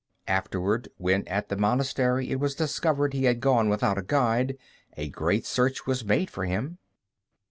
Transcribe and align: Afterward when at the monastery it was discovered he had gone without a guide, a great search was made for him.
Afterward 0.27 0.89
when 0.97 1.27
at 1.27 1.49
the 1.49 1.55
monastery 1.55 2.31
it 2.31 2.39
was 2.39 2.55
discovered 2.55 3.13
he 3.13 3.25
had 3.25 3.39
gone 3.39 3.69
without 3.69 3.99
a 3.99 4.01
guide, 4.01 4.57
a 4.97 5.09
great 5.09 5.45
search 5.45 5.85
was 5.85 6.03
made 6.03 6.31
for 6.31 6.45
him. 6.45 6.79